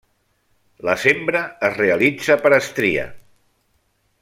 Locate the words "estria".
2.59-3.07